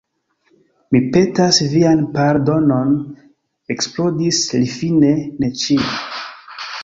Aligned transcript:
Mi 0.93 1.01
petas 1.15 1.59
vian 1.73 2.01
pardonon, 2.15 2.95
eksplodis 3.75 4.41
li 4.61 4.71
fine, 4.79 5.11
ne 5.43 5.51
ĉiu! 5.65 5.93